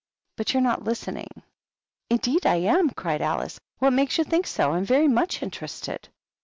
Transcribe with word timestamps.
But 0.35 0.51
you're 0.51 0.63
not 0.63 0.83
listening." 0.83 1.27
^^ 1.37 1.41
Indeed 2.09 2.47
I 2.47 2.55
am!" 2.55 2.89
cried 2.89 3.21
Alice. 3.21 3.59
"What 3.77 3.93
makes 3.93 4.17
you 4.17 4.23
think 4.23 4.47
so? 4.47 4.71
I'm 4.73 4.83
very 4.83 5.07
much 5.07 5.43
interested." 5.43 6.09